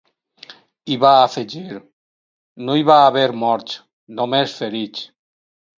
[0.95, 1.77] I va afegir:
[2.65, 3.79] No hi va haver morts,
[4.21, 5.11] només ferits.